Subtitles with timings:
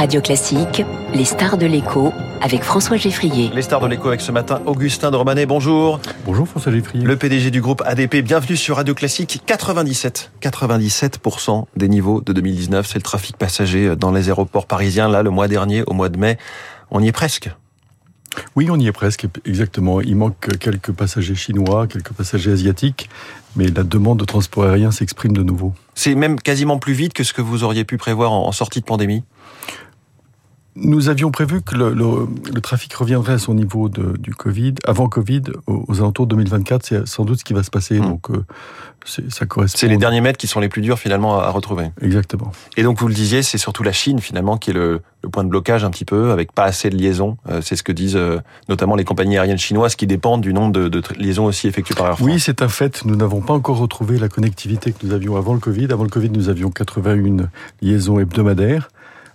[0.00, 3.50] Radio Classique, les stars de l'écho avec François Geffrier.
[3.54, 6.00] Les stars de l'écho avec ce matin Augustin de Romanet, bonjour.
[6.24, 7.04] Bonjour François Geffrier.
[7.04, 9.42] Le PDG du groupe ADP, bienvenue sur Radio Classique.
[9.44, 15.06] 97, 97% des niveaux de 2019, c'est le trafic passager dans les aéroports parisiens.
[15.06, 16.38] Là, le mois dernier, au mois de mai,
[16.90, 17.50] on y est presque.
[18.56, 20.00] Oui, on y est presque, exactement.
[20.00, 23.10] Il manque quelques passagers chinois, quelques passagers asiatiques,
[23.54, 25.74] mais la demande de transport aérien s'exprime de nouveau.
[25.94, 28.86] C'est même quasiment plus vite que ce que vous auriez pu prévoir en sortie de
[28.86, 29.24] pandémie?
[30.80, 35.08] Nous avions prévu que le, le, trafic reviendrait à son niveau de, du Covid, avant
[35.08, 36.84] Covid, aux, alentours de 2024.
[36.84, 37.98] C'est sans doute ce qui va se passer.
[37.98, 38.04] Mmh.
[38.04, 38.44] Donc, euh,
[39.28, 39.78] ça correspond.
[39.78, 41.90] C'est les derniers mètres qui sont les plus durs finalement à, retrouver.
[42.00, 42.52] Exactement.
[42.76, 45.44] Et donc, vous le disiez, c'est surtout la Chine finalement qui est le, le, point
[45.44, 47.36] de blocage un petit peu, avec pas assez de liaisons.
[47.48, 50.72] Euh, c'est ce que disent euh, notamment les compagnies aériennes chinoises qui dépendent du nombre
[50.72, 52.26] de, de liaisons aussi effectuées par Air France.
[52.26, 53.04] Oui, c'est un fait.
[53.04, 55.88] Nous n'avons pas encore retrouvé la connectivité que nous avions avant le Covid.
[55.92, 57.48] Avant le Covid, nous avions 81
[57.82, 58.88] liaisons hebdomadaires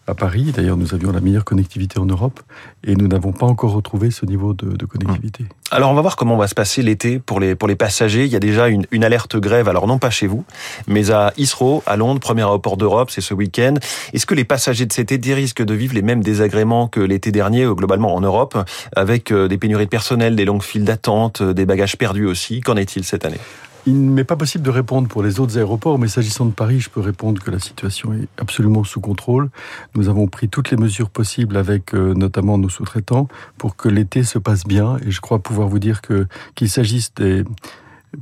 [0.07, 0.51] à Paris.
[0.55, 2.41] D'ailleurs, nous avions la meilleure connectivité en Europe
[2.85, 5.45] et nous n'avons pas encore retrouvé ce niveau de, connectivité.
[5.71, 8.25] Alors, on va voir comment va se passer l'été pour les, pour les passagers.
[8.25, 10.45] Il y a déjà une, une, alerte grève, alors non pas chez vous,
[10.87, 13.75] mais à Heathrow, à Londres, premier aéroport d'Europe, c'est ce week-end.
[14.13, 17.31] Est-ce que les passagers de cet été risquent de vivre les mêmes désagréments que l'été
[17.31, 18.57] dernier, euh, globalement en Europe,
[18.95, 22.61] avec euh, des pénuries de personnel, des longues files d'attente, euh, des bagages perdus aussi?
[22.61, 23.39] Qu'en est-il cette année?
[23.85, 26.89] Il m'est pas possible de répondre pour les autres aéroports, mais s'agissant de Paris, je
[26.89, 29.49] peux répondre que la situation est absolument sous contrôle.
[29.93, 34.23] Nous avons pris toutes les mesures possibles avec euh, notamment nos sous-traitants pour que l'été
[34.23, 34.97] se passe bien.
[35.05, 37.43] Et je crois pouvoir vous dire que qu'il s'agisse des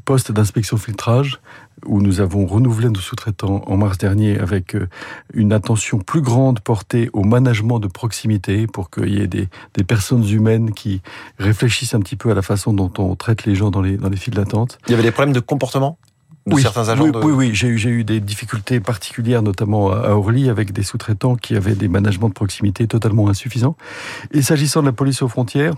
[0.06, 1.39] postes d'inspection filtrage,
[1.85, 4.87] où nous avons renouvelé nos sous-traitants en mars dernier avec euh,
[5.33, 9.83] une attention plus grande portée au management de proximité pour qu'il y ait des, des,
[9.83, 11.01] personnes humaines qui
[11.39, 14.09] réfléchissent un petit peu à la façon dont on traite les gens dans les, dans
[14.09, 14.77] les files d'attente.
[14.87, 15.97] Il y avait des problèmes de comportement
[16.45, 17.19] de oui, certains agents oui, de...
[17.19, 21.35] oui, oui, j'ai eu, j'ai eu des difficultés particulières, notamment à Orly, avec des sous-traitants
[21.35, 23.77] qui avaient des managements de proximité totalement insuffisants.
[24.31, 25.73] Et s'agissant de la police aux frontières,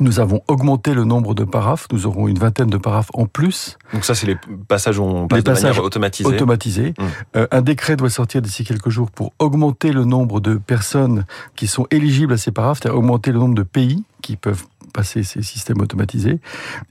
[0.00, 1.86] nous avons augmenté le nombre de paraphes.
[1.92, 3.76] Nous aurons une vingtaine de paraphes en plus.
[3.92, 6.28] Donc ça, c'est les passages où on passe les de passages manière automatisée.
[6.28, 6.94] automatisés.
[6.98, 7.04] Mmh.
[7.36, 11.24] Euh, un décret doit sortir d'ici quelques jours pour augmenter le nombre de personnes
[11.56, 15.22] qui sont éligibles à ces paraphes, c'est-à-dire augmenter le nombre de pays qui peuvent passer
[15.22, 16.38] ces systèmes automatisés.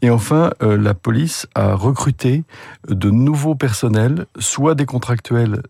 [0.01, 2.43] Et enfin, euh, la police a recruté
[2.87, 5.63] de nouveaux personnels, soit des contractuels,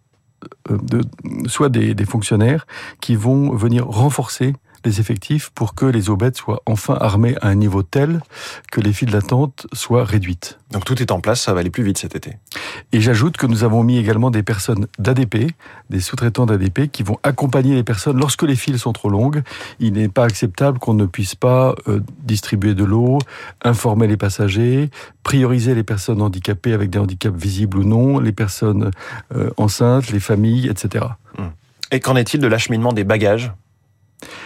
[0.70, 1.02] euh, de,
[1.48, 2.66] soit des, des fonctionnaires,
[3.00, 4.54] qui vont venir renforcer
[4.86, 8.22] les effectifs pour que les obètes soient enfin armés à un niveau tel
[8.72, 10.60] que les files d'attente soient réduites.
[10.72, 12.38] Donc tout est en place, ça va aller plus vite cet été.
[12.92, 15.52] Et j'ajoute que nous avons mis également des personnes d'ADP,
[15.90, 19.42] des sous-traitants d'ADP, qui vont accompagner les personnes lorsque les files sont trop longues.
[19.80, 23.20] Il n'est pas acceptable qu'on ne puisse pas euh, distribuer de l'eau,
[23.64, 24.90] informer les passagers,
[25.24, 28.92] prioriser les personnes handicapées avec des handicaps visibles ou non, les personnes
[29.36, 31.06] euh, enceintes, les familles, etc.
[31.92, 33.52] Et qu'en est-il de l'acheminement des bagages?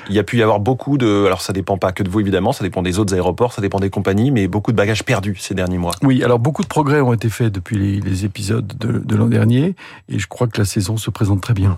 [0.10, 2.20] Il y a pu y avoir beaucoup de, alors ça dépend pas que de vous
[2.20, 5.38] évidemment, ça dépend des autres aéroports, ça dépend des compagnies, mais beaucoup de bagages perdus
[5.40, 5.94] ces derniers mois.
[6.04, 9.76] Oui, alors beaucoup de progrès ont été faits depuis les, épisodes de, de l'an dernier,
[10.10, 11.78] et je crois que la saison se présente très bien.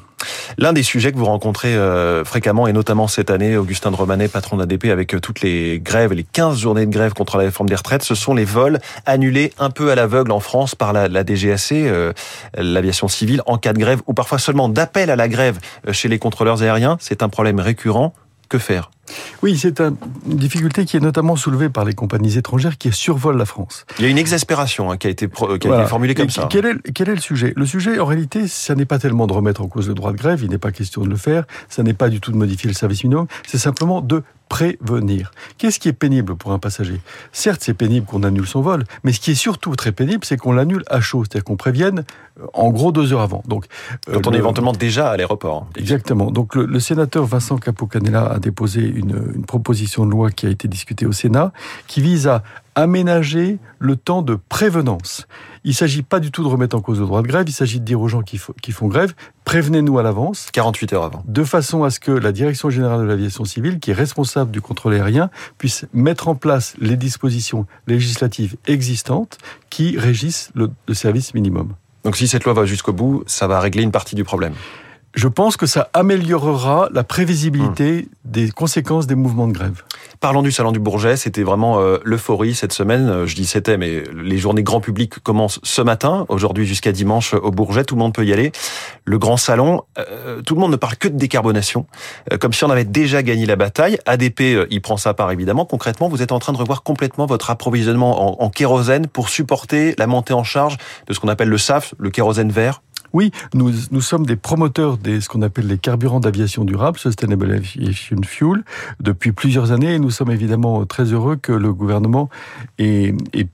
[0.58, 4.28] L'un des sujets que vous rencontrez euh, fréquemment, et notamment cette année, Augustin de Romanet,
[4.28, 7.70] patron d'ADP, avec euh, toutes les grèves, les 15 journées de grève contre la réforme
[7.70, 11.08] des retraites, ce sont les vols annulés un peu à l'aveugle en France par la,
[11.24, 12.14] DGAC, euh,
[12.56, 16.08] l'aviation civile, en cas de grève, ou parfois seulement d'appel à la grève euh, chez
[16.08, 16.98] les contrôleurs aériens.
[17.00, 18.14] C'est un problème récurrent.
[18.50, 18.92] Que faire?
[19.44, 19.95] Oui, c'est une
[20.25, 23.85] difficulté qui est notamment soulevée par les compagnies étrangères qui survolent la France.
[24.00, 25.81] Il y a une exaspération hein, qui a été, qui a voilà.
[25.81, 26.47] été formulée comme Et ça.
[26.50, 27.53] Quel est, quel est le sujet?
[27.56, 30.18] Le sujet, en réalité, ça n'est pas tellement de remettre en cause le droit de
[30.18, 32.69] grève, il n'est pas question de le faire, ça n'est pas du tout de modifier
[32.69, 35.31] le service minimum, c'est simplement de prévenir.
[35.57, 37.01] Qu'est-ce qui est pénible pour un passager?
[37.31, 40.38] Certes, c'est pénible qu'on annule son vol, mais ce qui est surtout très pénible, c'est
[40.38, 42.06] qu'on l'annule à chaud, c'est-à-dire qu'on prévienne
[42.53, 43.44] en gros deux heures avant.
[43.47, 43.66] Donc,
[44.06, 45.68] quand euh, on est éventuellement déjà à l'aéroport.
[45.75, 46.31] Exactement.
[46.31, 50.50] Donc le, le, sénateur Vincent Capo-Canella a déposé une, une proposition de loi qui a
[50.50, 51.53] été discutée au Sénat,
[51.88, 52.44] qui vise à
[52.75, 55.28] aménager le temps de prévenance.
[55.63, 57.52] Il ne s'agit pas du tout de remettre en cause le droit de grève, il
[57.52, 59.16] s'agit de dire aux gens qui, qui font grève,
[59.46, 60.50] prévenez-nous à l'avance.
[60.53, 61.24] 48 heures avant.
[61.27, 64.62] De façon à ce que la Direction générale de l'aviation civile, qui est responsable du
[64.62, 69.39] contrôle aérien, puisse mettre en place les dispositions législatives existantes
[69.72, 71.74] qui régissent le, le service minimum.
[72.04, 74.54] Donc si cette loi va jusqu'au bout, ça va régler une partie du problème
[75.18, 78.31] je pense que ça améliorera la prévisibilité mmh.
[78.31, 79.81] des conséquences des mouvements de grève.
[80.19, 83.10] Parlons du salon du Bourget, c'était vraiment euh, l'euphorie cette semaine.
[83.10, 87.34] Euh, je dis c'était, mais les journées grand public commencent ce matin, aujourd'hui jusqu'à dimanche
[87.34, 88.52] au Bourget, tout le monde peut y aller.
[89.06, 91.88] Le grand salon, euh, tout le monde ne parle que de décarbonation,
[92.31, 93.98] euh, comme si on avait déjà gagné la bataille.
[94.06, 95.66] ADP euh, y prend sa part évidemment.
[95.66, 99.96] Concrètement, vous êtes en train de revoir complètement votre approvisionnement en, en kérosène pour supporter
[99.98, 100.78] la montée en charge
[101.08, 102.81] de ce qu'on appelle le SAF, le kérosène vert
[103.13, 108.21] Oui, nous, sommes des promoteurs de ce qu'on appelle les carburants d'aviation durable, Sustainable Aviation
[108.24, 108.63] Fuel,
[109.00, 112.30] depuis plusieurs années et nous sommes évidemment très heureux que le gouvernement
[112.80, 113.48] ait, ait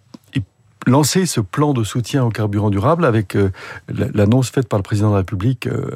[0.88, 3.52] lancé ce plan de soutien au carburant durable avec euh,
[3.88, 5.90] l'annonce faite par le président de la République euh,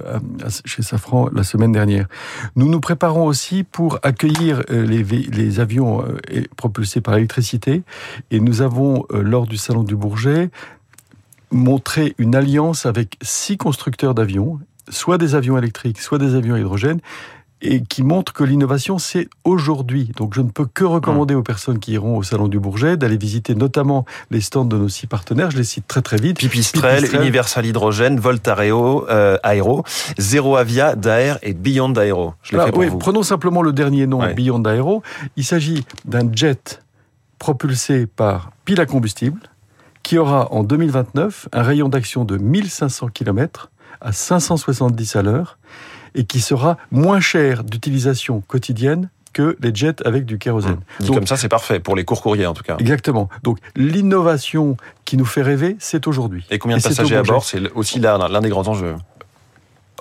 [0.65, 2.07] chez Safran la semaine dernière.
[2.55, 6.03] Nous nous préparons aussi pour accueillir euh, les avions
[6.55, 7.83] propulsés par l'électricité
[8.31, 10.49] et nous avons, lors du Salon du Bourget,
[11.51, 14.59] montré une alliance avec six constructeurs d'avions,
[14.89, 16.99] soit des avions électriques, soit des avions à hydrogène,
[17.61, 20.11] et qui montre que l'innovation, c'est aujourd'hui.
[20.15, 23.17] Donc je ne peux que recommander aux personnes qui iront au Salon du Bourget d'aller
[23.17, 25.49] visiter notamment les stands de nos six partenaires.
[25.49, 26.37] Je les cite très très vite.
[26.37, 29.83] Pipistrel, Universal Hydrogène, Voltareo, euh, Aero,
[30.19, 32.35] Zero Avia, Daer et Beyond Aero.
[32.43, 32.99] Je pour oui, vous.
[32.99, 35.01] Prenons simplement le dernier nom, Beyond Aero.
[35.35, 36.81] Il s'agit d'un jet
[37.39, 39.39] propulsé par pile à combustible
[40.07, 45.57] qui aura en 2029 un rayon d'action de 1500 km à 570 à l'heure
[46.15, 50.79] et qui sera moins cher d'utilisation quotidienne que les jets avec du kérosène.
[51.01, 51.05] Mmh.
[51.07, 52.77] Donc, comme ça, c'est parfait, pour les courts courriers en tout cas.
[52.79, 53.27] Exactement.
[53.43, 56.45] Donc l'innovation qui nous fait rêver, c'est aujourd'hui.
[56.51, 58.95] Et combien de passagers à bord C'est aussi l'un des grands enjeux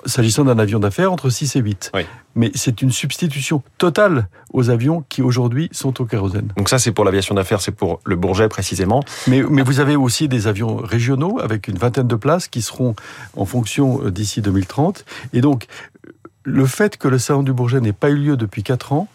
[0.07, 1.91] s'agissant d'un avion d'affaires, entre 6 et 8.
[2.35, 6.49] Mais c'est une substitution totale aux avions qui aujourd'hui sont au kérosène.
[6.55, 9.03] Donc ça, c'est pour l'aviation d'affaires, c'est pour le Bourget précisément.
[9.27, 12.95] Mais, mais vous avez aussi des avions régionaux avec une vingtaine de places qui seront
[13.35, 15.05] en fonction euh, d'ici 2030.
[15.33, 15.67] Et donc,
[16.43, 19.07] le fait que le salon du Bourget n'ait pas eu lieu depuis 4 ans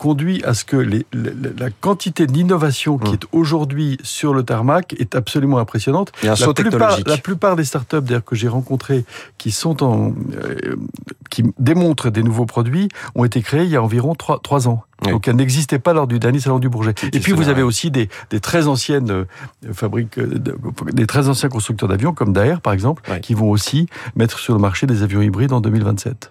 [0.00, 3.14] conduit à ce que les, la, quantité d'innovation qui mmh.
[3.14, 6.10] est aujourd'hui sur le tarmac est absolument impressionnante.
[6.22, 9.04] Il y a un la, plupart, la plupart des startups que j'ai rencontrées
[9.36, 10.76] qui sont en, euh,
[11.28, 14.84] qui démontrent des nouveaux produits ont été créées il y a environ 3, 3 ans.
[15.02, 16.94] Donc elles n'existaient pas lors du dernier salon du Bourget.
[17.12, 19.24] Et puis vous avez aussi des, des, très anciennes euh,
[19.72, 20.38] fabriques, euh,
[20.92, 23.86] des très anciens constructeurs d'avions comme Daher par exemple, qui vont aussi
[24.16, 26.30] mettre sur le marché des avions hybrides en 2027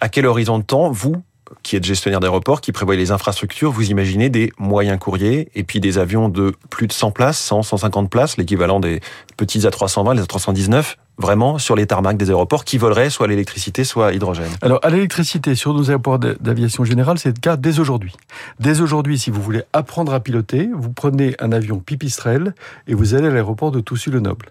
[0.00, 1.22] à quel horizon de temps, vous,
[1.62, 5.80] qui êtes gestionnaire d'aéroport, qui prévoyez les infrastructures, vous imaginez des moyens courriers et puis
[5.80, 9.00] des avions de plus de 100 places, 100, 150 places, l'équivalent des
[9.36, 14.08] petits A320, les A319, vraiment sur les tarmacs des aéroports qui voleraient soit l'électricité, soit
[14.08, 18.14] à hydrogène Alors, à l'électricité, sur nos aéroports d'aviation générale, c'est le cas dès aujourd'hui.
[18.60, 22.54] Dès aujourd'hui, si vous voulez apprendre à piloter, vous prenez un avion pipistrel
[22.86, 24.50] et vous allez à l'aéroport de Toussy-le-Noble.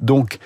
[0.00, 0.38] Donc,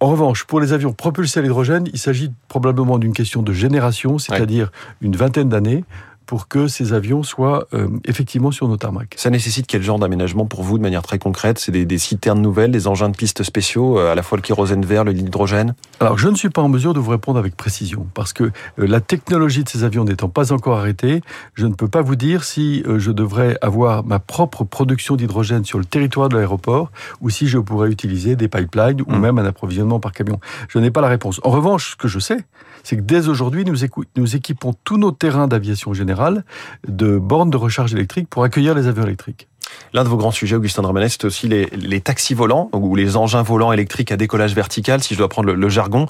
[0.00, 4.18] en revanche, pour les avions propulsés à l'hydrogène, il s'agit probablement d'une question de génération,
[4.18, 5.84] c'est-à-dire une vingtaine d'années
[6.28, 9.14] pour que ces avions soient euh, effectivement sur nos tarmacs.
[9.16, 11.58] Ça nécessite quel genre d'aménagement pour vous de manière très concrète?
[11.58, 14.42] C'est des, des, citernes nouvelles, des engins de piste spéciaux, euh, à la fois le
[14.42, 17.56] kérosène vert, le l'hydrogène Alors je ne suis pas en mesure de vous répondre avec
[17.56, 21.22] précision parce que euh, la technologie de ces avions n'étant pas encore arrêtée,
[21.54, 25.78] je ne peux pas vous dire si je devrais avoir ma propre production d'hydrogène sur
[25.78, 26.90] le territoire de l'aéroport
[27.22, 29.18] ou si je pourrais utiliser des pipelines ou hmm.
[29.18, 30.40] même un approvisionnement par camion.
[30.68, 31.40] Je n'ai pas la réponse.
[31.42, 32.44] En revanche, ce que je sais,
[32.82, 33.76] c'est que dès aujourd'hui, nous,
[34.16, 36.17] nous équipons tous nos terrains d'aviation générale
[36.86, 39.48] de bornes de recharge électrique pour accueillir les avions électriques.
[39.92, 43.42] L'un de vos grands sujets, Augustin Dramanet, c'est aussi les, taxis volants ou les engins
[43.42, 46.06] volants électriques à décollage vertical, si je dois prendre le, jargon.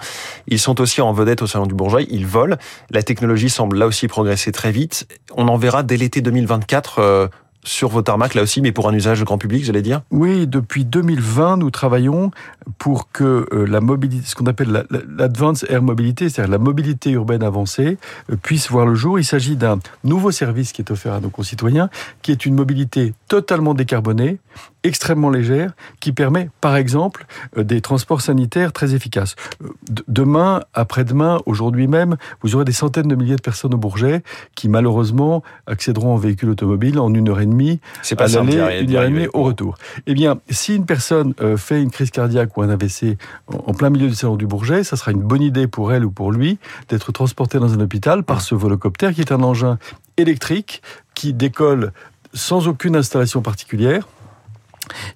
[0.46, 2.56] Ils sont aussi en vedette au Salon du Bourgeois, ils volent.
[2.90, 5.08] La technologie semble là aussi progresser très vite.
[5.34, 7.30] On en verra dès l'été 2024
[7.68, 10.84] sur vos tarmacs là aussi, mais pour un usage grand public, j'allais dire Oui, depuis
[10.84, 12.30] 2020, nous travaillons
[12.78, 14.86] pour que euh, la mobilité, ce qu'on appelle
[15.16, 17.98] l'advance air mobilité, c'est-à-dire la mobilité urbaine avancée,
[18.30, 19.18] euh, puisse voir le jour.
[19.18, 21.90] Il s'agit d'un nouveau service qui est offert à nos concitoyens,
[22.22, 24.38] qui est une mobilité totalement décarbonée,
[24.82, 27.26] extrêmement légère, qui permet, par exemple,
[27.58, 29.36] euh, des transports sanitaires très efficaces.
[30.08, 34.22] Demain, après-demain, aujourd'hui même, vous aurez des centaines de milliers de personnes au Bourget
[34.54, 37.57] qui, malheureusement, accéderont en véhicule automobile en une heure et demie
[38.02, 39.76] c'est pas à l'aller, une heure et demie au retour.
[40.06, 43.16] Eh bien, si une personne fait une crise cardiaque ou un AVC
[43.48, 46.10] en plein milieu du salon du Bourget, ça sera une bonne idée pour elle ou
[46.10, 49.78] pour lui d'être transporté dans un hôpital par ce volocoptère qui est un engin
[50.16, 50.82] électrique
[51.14, 51.92] qui décolle
[52.34, 54.06] sans aucune installation particulière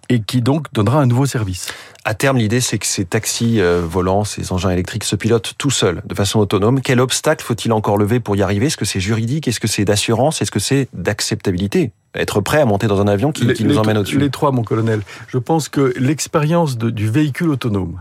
[0.09, 1.69] et qui donc donnera un nouveau service.
[2.05, 5.71] À terme, l'idée, c'est que ces taxis euh, volants, ces engins électriques se pilotent tout
[5.71, 6.81] seuls, de façon autonome.
[6.81, 8.67] Quel obstacle faut-il encore lever pour y arriver?
[8.67, 9.47] Est-ce que c'est juridique?
[9.47, 10.43] Est-ce que c'est d'assurance?
[10.43, 11.93] Est-ce que c'est d'acceptabilité?
[12.15, 14.63] Être prêt à monter dans un avion qui, qui nous emmène au-dessus Les trois, mon
[14.63, 15.01] colonel.
[15.29, 18.01] Je pense que l'expérience du véhicule autonome,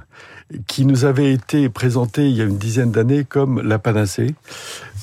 [0.68, 4.36] qui nous avait été présenté il y a une dizaine d'années comme la panacée,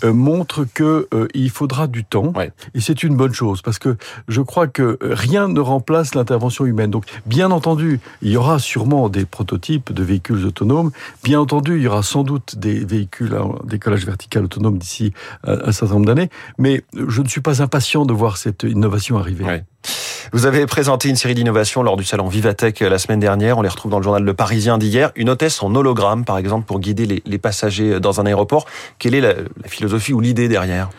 [0.04, 2.32] euh, montre que euh, il faudra du temps
[2.74, 3.96] et c'est une bonne chose parce que
[4.28, 6.90] je crois que rien ne remplace l'intervention humaine.
[6.90, 10.90] Donc bien entendu, il y aura sûrement des prototypes de véhicules autonomes.
[11.24, 15.12] Bien entendu, il y aura sans doute des véhicules à décollage vertical autonome d'ici
[15.44, 19.62] un certain nombre d'années, mais je ne suis pas impatient de voir cette innovation arriver.
[20.32, 23.56] Vous avez présenté une série d'innovations lors du salon Vivatech la semaine dernière.
[23.56, 25.10] On les retrouve dans le journal Le Parisien d'hier.
[25.16, 28.66] Une hôtesse en hologramme, par exemple, pour guider les, passagers dans un aéroport.
[28.98, 29.34] Quelle est la,
[29.66, 30.90] philosophie ou l'idée derrière?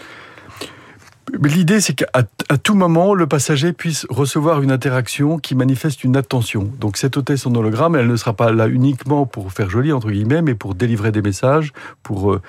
[1.44, 2.24] L'idée, c'est qu'à
[2.64, 6.72] tout moment, le passager puisse recevoir une interaction qui manifeste une attention.
[6.80, 10.10] Donc cette hôtesse en hologramme, elle ne sera pas là uniquement pour faire joli, entre
[10.10, 11.72] guillemets, mais pour délivrer des messages,
[12.02, 12.42] pour euh,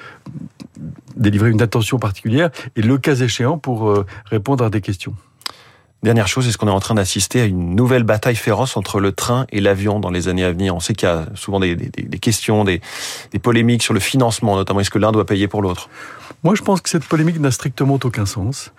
[1.15, 5.15] délivrer une attention particulière, et le cas échéant, pour euh, répondre à des questions.
[6.03, 9.13] Dernière chose, est-ce qu'on est en train d'assister à une nouvelle bataille féroce entre le
[9.13, 10.75] train et l'avion dans les années à venir?
[10.75, 12.81] On sait qu'il y a souvent des, des, des questions, des,
[13.33, 15.91] des, polémiques sur le financement, notamment est-ce que l'un doit payer pour l'autre?
[16.43, 18.73] Moi, je pense que cette polémique n'a strictement aucun sens.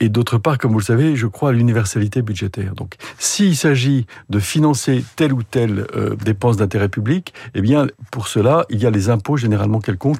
[0.00, 2.74] Et d'autre part, comme vous le savez, je crois à l'universalité budgétaire.
[2.74, 8.26] Donc, s'il s'agit de financer telle ou telle euh, dépense d'intérêt public, eh bien, pour
[8.26, 10.18] cela, il y a les impôts généralement quelconques.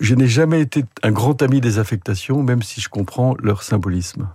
[0.00, 4.28] Je n'ai jamais été un grand ami des affectations, même si je comprends leur symbolisme.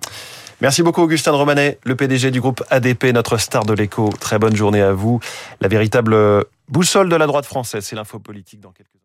[0.62, 4.10] Merci beaucoup Augustin Romanet, le PDG du groupe ADP, notre star de l'écho.
[4.20, 5.22] Très bonne journée à vous.
[5.62, 8.99] La véritable boussole de la droite française, c'est l'info politique dans quelques